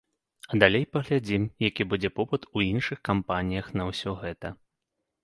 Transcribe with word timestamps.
А 0.53 0.57
далей 0.61 0.85
паглядзім, 0.95 1.43
які 1.65 1.87
будзе 1.91 2.09
попыт 2.19 2.47
у 2.55 2.63
іншых 2.71 2.97
кампаніях 3.11 3.69
на 3.81 3.87
ўсё 3.91 4.15
гэта. 4.23 4.47